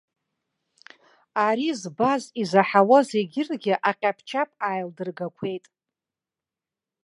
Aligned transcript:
Ари 1.45 1.69
збаз, 1.81 2.23
изаҳауаз 2.41 3.07
егьырҭгьы 3.19 3.73
аҟьаԥ-чаԥ 3.89 4.49
ааилдыргақәеит. 4.67 5.65